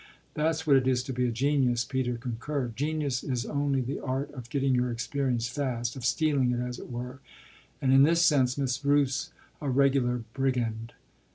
[0.33, 2.75] "That's what it is to be a genius," Peter concurred.
[2.75, 6.89] "Genius is only the art of getting your experience fast, of stealing it, as it
[6.89, 7.19] were;
[7.83, 10.93] and in this sense Miss Rooth's a regular brigand."